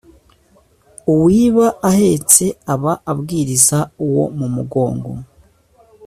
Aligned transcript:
Uwiba 1.13 1.65
ahetse 1.89 2.43
aba 2.73 2.93
abwiriza 3.11 3.79
uwo 4.05 4.23
mu 4.37 4.47
mugongo. 4.55 5.11